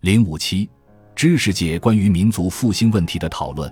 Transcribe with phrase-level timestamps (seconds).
[0.00, 0.66] 零五七，
[1.14, 3.70] 知识界关于民族复兴问题的讨论，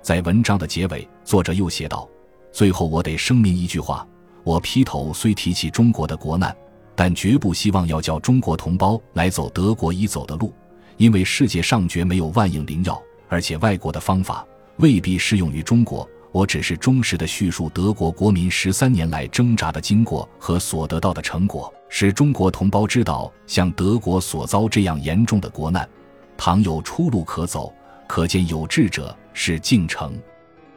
[0.00, 2.08] 在文章的结尾，作者又写道
[2.50, 4.08] ：“最后，我得声明一句话：
[4.44, 6.56] 我劈头虽提起中国的国难，
[6.96, 10.54] 但绝不希望要叫中国同胞来走德国已走的路，
[10.96, 12.98] 因为世界上绝没有万应灵药，
[13.28, 14.46] 而且外国的方法
[14.78, 16.08] 未必适用于中国。
[16.32, 25.88] 我只是忠实的叙述德国国民十三年来挣扎的经过和所得到的成果。”使中国同胞知道，像德国所遭这样严重的国难，
[26.36, 27.72] 倘有出路可走，
[28.06, 30.12] 可见有志者是进程。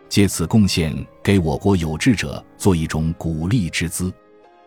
[0.08, 4.10] 借此贡献给我国有志者做一种鼓励之资。《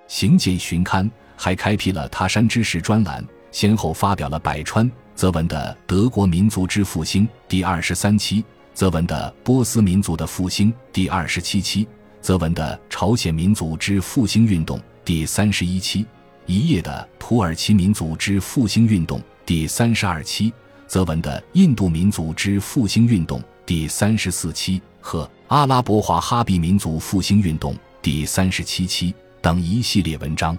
[0.06, 11.86] 行简旬刊》还开辟了他山之石专栏，先后发表了百川则文的《德国民族之复兴》第二十三期，则文的《波斯民族的复兴》第二十七期，
[12.20, 16.04] 则文的《朝鲜民族之复兴运动》第三十一期。
[16.46, 20.52] 一页的土耳其民族之复兴运动第三十二期，
[20.88, 30.58] 则文的印度民族之复兴运动第三十四期和阿拉伯华哈比民族复兴运动第三十七期等一系列文章，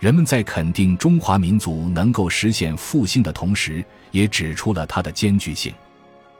[0.00, 5.72] 人们在肯定中华民族能够实现复兴的同时，也指出了它的艰巨性。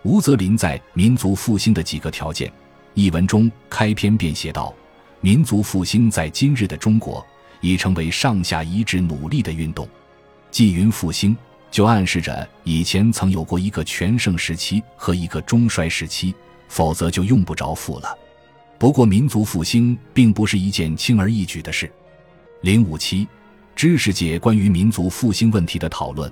[0.05, 2.49] 吴泽林在《民族复兴的几个条件》
[2.93, 4.73] 一文中开篇便写道
[5.21, 7.25] ：“民族复兴在今日的中国。”
[7.65, 9.89] 已成为上下一致努力的运动，
[10.51, 11.35] 纪云复兴
[11.71, 16.35] 就暗示着以前曾有过一个全盛时期和一个中衰时期，
[16.69, 18.19] 否则就用不着复了。
[18.79, 21.91] 不过，民族复兴并不是一件轻而易举的事。
[22.61, 23.27] 零五七，
[23.75, 26.31] 知识界关于民族复兴问题的讨论，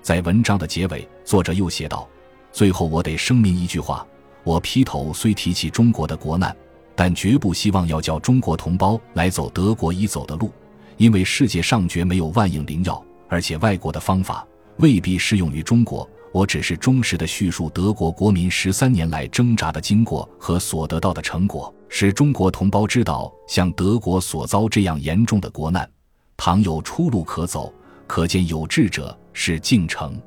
[0.00, 2.08] 在文章的结尾，作者又写道
[2.52, 4.06] ：“最后，我得声明一句话：
[4.44, 6.54] 我劈头虽提起中国的国难，
[6.94, 10.50] 但绝不希望要叫中国同胞来走德国已走的路。”
[10.98, 16.08] 因为世界上绝没有万应灵药，而且外国的方法未必适用于中国。
[16.32, 25.90] 我只是忠实的叙述德国国民十三年来挣扎的经过和所得到的成果，使中国同胞知道，像德国所遭这样严重的国难，
[26.36, 27.72] 倘有出路可走，
[28.06, 30.18] 可见有志者是进程。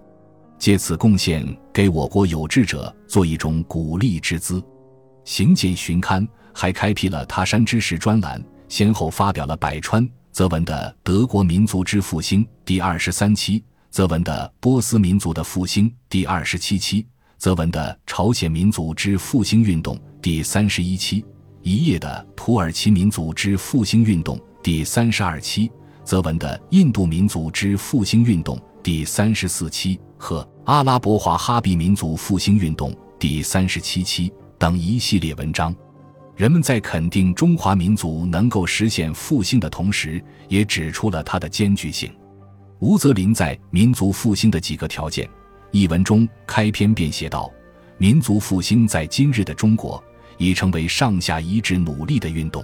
[0.58, 4.60] 借此贡献给我国有志者做一种鼓励之资。
[5.24, 10.08] 《行简旬刊》还开辟了他山之石专栏，先后发表了百川。
[10.32, 17.08] 则文的《德国民族之复兴》第二十三期，则文的《波斯民族的复兴》第二十七期，
[17.38, 21.24] 则文的《朝鲜民族之复兴运动》第三十一期，
[21.62, 25.72] 一页的《土耳其民族之复兴运动》第三十二期，
[26.04, 35.76] 则文的《印度民族之复兴运动》第三十四期和阿拉伯华哈比民族复兴运动第三十七期等一系列文章。
[36.36, 42.14] 人们在肯定中华民族能够实现复兴的同时，也指出了它的艰巨性。
[42.80, 45.26] 吴泽林在《民族复兴的几个条件》
[45.72, 47.50] 一文中开篇便写道
[47.98, 50.04] ：“民族复兴在今日的中国
[50.38, 52.64] 已成为上下一致努力的运动。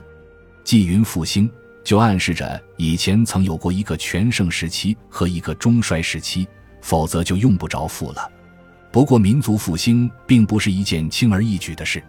[0.65, 1.49] 纪云复兴
[1.81, 6.45] 就暗示着以前曾有过一个全盛时期和一个中衰时期，
[6.81, 8.29] 否则就用不着富了。
[8.91, 12.03] 不过，民族复兴并不是一件轻而易举的事。”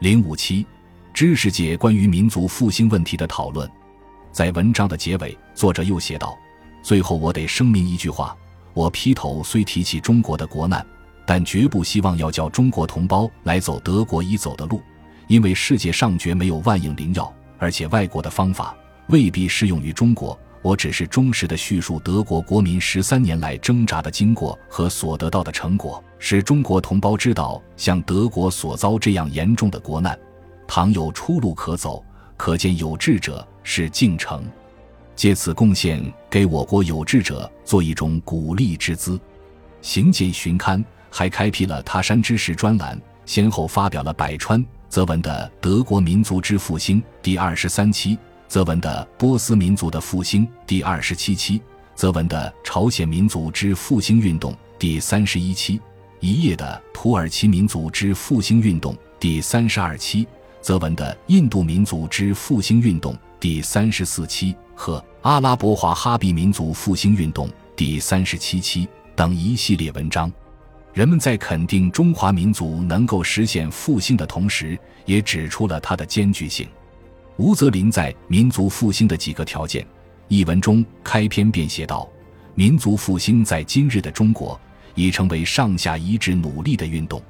[0.00, 0.66] 零五七。
[1.12, 3.66] 知识界关于民族复兴问题的讨论，
[4.32, 6.36] 在文章的结尾，作者又写道
[6.84, 8.36] ：“最后，我得声明一句话：
[8.74, 10.84] 我劈头虽提起中国的国难，
[11.24, 14.82] 但绝不希望要叫中国同胞来走德国已走的路，
[15.26, 18.76] 因为世界上绝没有万应灵药，而且外国的方法
[19.08, 20.38] 未必适用于中国。
[20.62, 30.18] 我只是忠实的叙述德国国民十三年来挣扎的经过和所得到的成果，使中国同胞知道，像德国所遭这样严重的国难。”
[30.66, 32.04] 倘有出路可走，
[32.36, 34.44] 可见有志者是进程。
[35.14, 39.16] 借此贡献给我国有志者做一种鼓励之资。
[39.80, 48.18] 《行简旬刊》还开辟了他山之石专栏，先后发表了百川则文的《德国民族之复兴》第二十三期，
[48.48, 51.60] 则文的《波斯民族的复兴》第二十七期，
[51.94, 55.80] 则文的《朝鲜民族之复兴运动》第三十一期，
[56.20, 60.26] 一页的《土耳其民族之复兴运动》第三十二期。
[60.62, 70.32] 则文的《印度民族之复兴运动》第三十四期和阿拉伯华哈比民族复兴运动第三十七期等一系列文章，
[70.92, 76.66] 人们在肯定中华民族能够实现复兴的同时，也指出了它的艰巨性。
[77.38, 79.82] 吴泽林在《民族复兴的几个条件》
[80.28, 82.08] 一文中开篇便写道
[82.56, 84.58] ：“民族复兴在今日的中国
[84.94, 87.22] 已成为上下一致努力的运动。”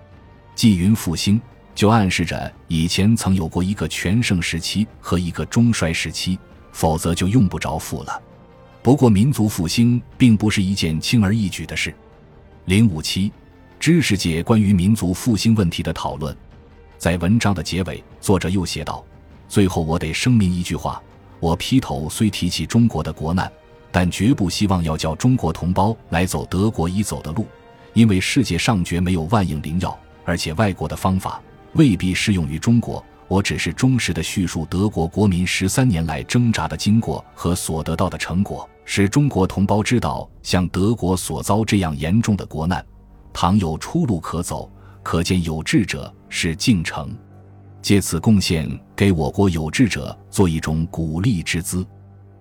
[0.54, 1.40] 纪云复兴。
[1.74, 6.38] 就暗示着以前曾有过一个全盛时期和一个中衰时期，
[6.72, 8.22] 否则就用不着复了。
[8.82, 11.94] 不过，民族复兴并不是一件轻而易举的事。
[12.64, 13.30] 零五七，
[13.78, 16.34] 知识界关于民族复兴问题的讨论。
[16.96, 19.04] 在文章的结尾，作者又写道
[19.48, 21.02] ：“最后，我得声明一句话：
[21.40, 23.50] 我劈头虽提起中国的国难，
[23.90, 27.46] 但绝不希望要叫中国同胞来走德国已走的路，
[27.94, 31.40] 因为世界上绝没有万应灵药，而且外国的方法
[31.74, 33.04] 未必适用于中国。
[33.28, 42.86] 我只是忠实的叙述德国国民十三年来挣扎的经过和所得到的成果。”使中国同胞知道，像德国所遭这样严重的国难，
[43.32, 44.70] 倘有出路可走，
[45.02, 47.12] 可见有志者是进程。
[47.86, 51.86] 借此贡献给我国有志者做一种鼓励之资。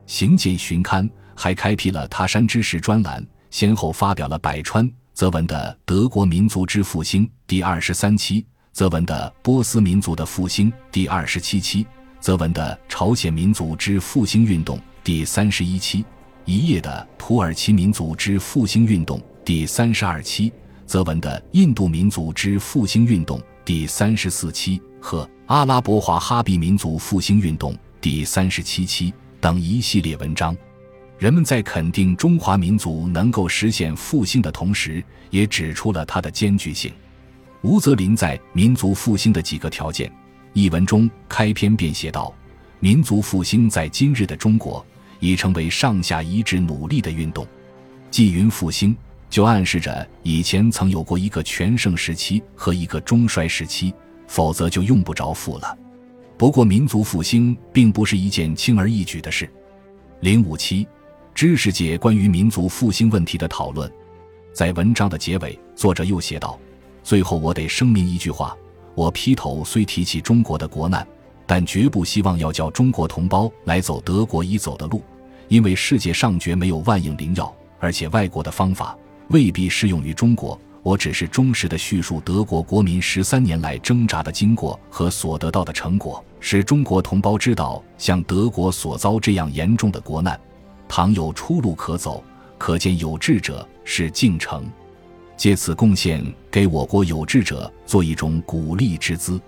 [0.07, 8.43] 行简巡刊还开辟了他山之石专栏，先后发表了百川则文的《德国民族之复兴》第二十三期，
[8.73, 11.85] 则文的《波斯民族的复兴》第二十七期，
[12.19, 16.03] 则文的《朝鲜民族之复兴运动》第三十一期。
[16.45, 20.51] 一页的土耳其民族之复兴运动第三十二期，
[20.87, 30.57] 则文的印度民族之复兴运动第三十四期和阿拉伯华哈比民族复兴运动第三十七期等一系列文章。
[31.19, 36.91] 人们在肯定中华民族能够实现复兴的同时，也指出了它的艰巨性。
[37.61, 40.09] 吴泽林在《民族复兴的几个条件》
[40.53, 42.33] 一文中开篇便写道
[42.81, 44.83] ：“民族复兴在今日的中国。”
[45.21, 47.47] 已成为上下一致努力的运动。
[48.11, 48.95] 纪云复兴，
[49.29, 53.93] 就暗示着以前曾有过一个全盛时期和一个中衰时期，
[54.27, 55.77] 否则就用不着富了。
[56.37, 59.49] 不过，民族复兴并不是一件轻而易举的事。
[60.19, 60.87] 零五七，
[61.33, 63.91] 知识界关于民族复兴问题的讨论。
[64.53, 66.59] 在文章的结尾，作者又写道
[67.03, 68.55] ：“最后，我得声明一句话：
[68.95, 71.05] 我劈头虽提起中国的国难。”
[71.47, 75.03] 但绝不希望要叫中国同胞来走德国已走的路，
[75.47, 78.97] 因为世界上绝没有万应灵药，而且外国的方法
[79.29, 80.59] 未必适用于中国。
[80.85, 90.39] 我只是忠实的叙述德国国民十三年来挣扎的经过和所得到的成果，使中国同胞知道，像德国所遭这样严重的国难，
[90.87, 92.23] 倘有出路可走，
[92.59, 94.63] 可见有志者是进程。
[95.35, 99.41] 借此贡献给我国有志者做一种鼓励之资。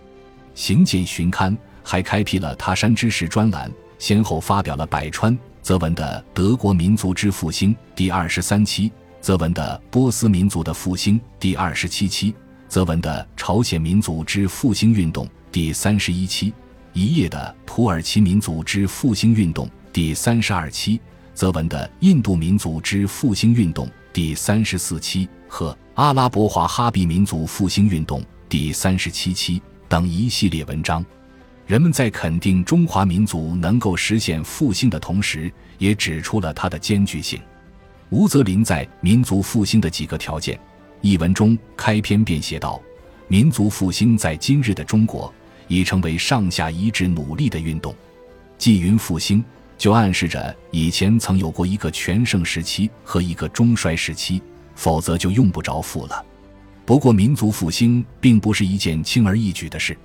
[0.56, 1.56] 行简巡刊。
[1.90, 8.92] 还开辟了他山之石专栏，先后发表了百川则文的《德国民族之复兴》第二十三期，
[9.28, 12.34] 则文的《波斯民族的复兴》第二十七期，
[12.70, 16.54] 则文的《朝鲜民族之复兴运动》第三十一期，
[16.94, 21.02] 一页的《土耳其民族之复兴运动》第三十二期，
[21.34, 31.06] 则文的《印度民族之复兴运动》第三十四期和阿拉伯华哈比民族复兴运动第三十七期等一系列文章。
[31.66, 37.38] 人们在肯定中华民族能够实现复兴的同时，也指出了它的艰巨性。
[38.10, 40.56] 吴泽林在《民族复兴的几个条件》
[41.02, 42.82] 一文中开篇便写道
[43.28, 45.34] ：“民族复兴在今日的中国
[45.68, 47.94] 已成为上下一致努力的运动。”
[48.58, 49.44] 纪云复兴
[49.78, 54.42] 就暗示着以前曾有过一个全盛时期和一个中衰时期，
[54.74, 56.26] 否则就用不着复了。
[56.86, 59.98] 不过，民族复兴并不是一件轻而易举的事。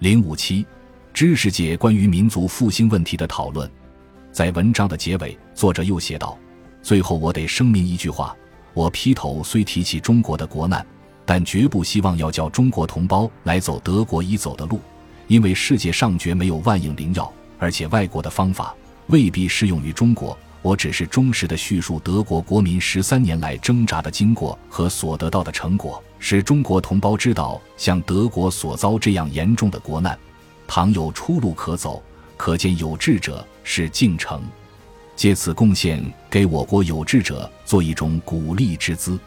[0.00, 0.66] 零五七。
[1.14, 3.68] 知识界关于民族复兴问题的讨论，
[4.30, 6.38] 在文章的结尾，作者又写道
[6.88, 8.34] ：“最后，我得声明一句话：
[8.72, 10.82] 我劈头虽提起中国的国难，
[11.26, 14.80] 但绝不希望要叫中国同胞来走德国已走的路，
[15.26, 18.74] 因为世界上绝没有万应灵药，而且外国的方法
[19.08, 20.34] 未必适用于中国。
[20.62, 30.18] 我只是忠实的叙述德国国民十三年来挣扎的经过和所得到的成果，使中国同胞知道，像德国所遭这样严重的国难。”
[30.66, 32.02] 倘有出路可走，
[32.38, 34.42] 可见有志者是进程。
[35.18, 39.18] 借此贡献给我国有志者做一种鼓励之资。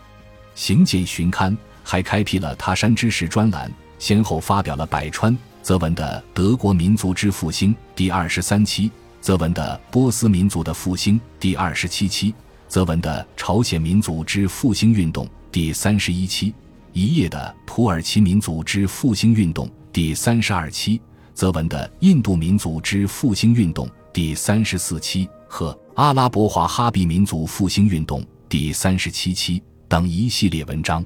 [0.55, 3.69] 行简巡刊还开辟了他山之石专栏，
[3.99, 12.33] 先后发表了百川则文的《德国民族之复兴》第二十三期，则文的《波斯民族的复兴》第二十七期，
[12.69, 16.53] 则文的《朝鲜民族之复兴运动》第三十一期，
[16.93, 21.01] 一页的《土耳其民族之复兴运动》第三十二期。
[21.33, 31.03] 则文的《印度民族之复兴运动》第三十四期和阿拉伯华哈比民族复兴运动第三十七期等一系列文章，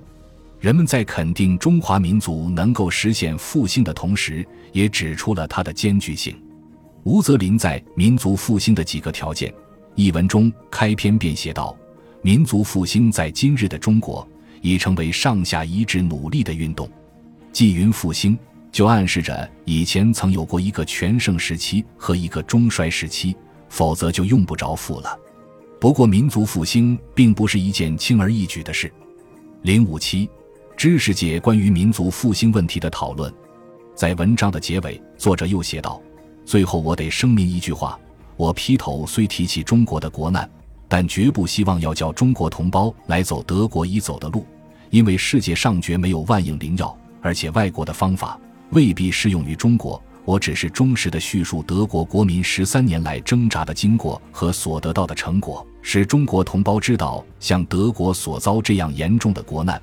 [0.59, 6.39] 人们在肯定中华民族能够实现复兴的同时，也指出了它的艰巨性。
[7.05, 9.49] 吴泽林在《民族复兴的几个条件》
[9.95, 11.75] 一文中开篇便写道
[12.21, 14.27] ：“民族复兴在今日的中国
[14.61, 16.87] 已成为上下一致努力的运动。”
[17.51, 18.37] 纪云复兴。
[18.71, 23.33] 就暗示着以前曾有过一个全盛时期和一个中衰时期，
[23.75, 25.19] 否则就用不着富了。
[25.81, 28.89] 不过，民族复兴并不是一件轻而易举的事。
[29.63, 30.29] 零五七，
[30.77, 33.29] 知识界关于民族复兴问题的讨论。
[33.93, 36.01] 在文章的结尾，作者又写道
[36.45, 37.99] ：“最后，我得声明一句话：
[38.37, 40.49] 我劈头虽提起中国的国难，
[40.87, 44.45] 但绝不希望要叫中国同胞来走德国已走的路，
[44.89, 48.39] 因为世界上绝没有万应灵药，而且外国的方法
[48.69, 50.01] 未必适用于中国。
[50.25, 59.79] 我只是忠实的叙述德国国民十三年来挣扎的经过和所得到的成果。”使中国同胞知道，像德国所遭这样严重的国难，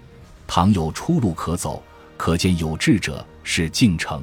[0.49, 1.80] 倘有出路可走，
[2.16, 4.20] 可见有志者是进程。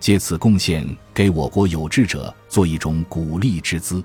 [0.00, 0.84] 借此贡献
[1.14, 4.02] 给我国有志者做一种鼓励之资。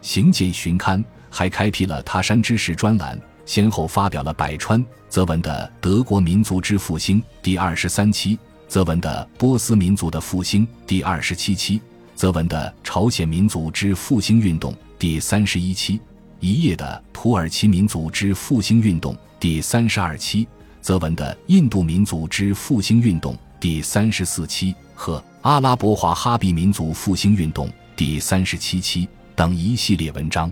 [0.00, 8.36] 行简巡刊还开辟了他山之石专栏，先后发表了百川则文的《德国民族之复兴》第二十三期，
[8.72, 11.78] 则文的《波斯民族的复兴》第二十七期，
[12.14, 16.00] 则文的《朝鲜民族之复兴运动》第三十一期。
[16.40, 20.48] 一页的土耳其民族之复兴运动第三十二期，
[20.80, 30.50] 则文的印度民族之复兴运动第三十四期和阿拉伯华哈比民族复兴运动第三十七期等一系列文章。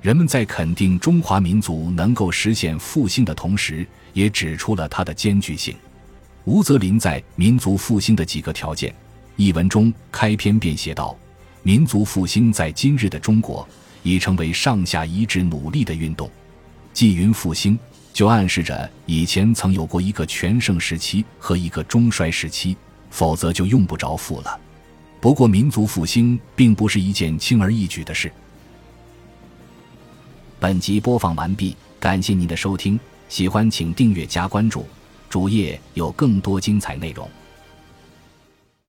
[0.00, 5.76] 人们在肯定中华民族能够实现复兴的同时，也指出了它的艰巨性。
[6.50, 8.90] 吴泽林在《民族复兴的几个条件》
[9.36, 11.16] 一文中开篇便写道
[11.62, 13.66] ：“民族复兴在今日的中国。”
[14.02, 16.28] 已成为上下一致努力的运动。
[16.92, 17.78] 纪云复兴，
[18.12, 22.76] 就暗示着以前曾有过一个全盛时期和一个中衰时期，
[23.10, 24.58] 否则就用不着复了。
[25.20, 28.32] 不过，民族复兴并不是一件轻而易举的事。
[30.58, 34.84] 本集播放完毕，感谢您的收听，喜欢请订阅加关注，
[35.30, 37.26] 主页有更多精彩内容。